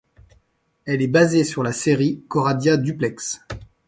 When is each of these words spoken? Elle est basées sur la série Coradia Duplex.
Elle 0.85 1.03
est 1.03 1.07
basées 1.07 1.43
sur 1.43 1.61
la 1.61 1.71
série 1.71 2.23
Coradia 2.27 2.75
Duplex. 2.75 3.39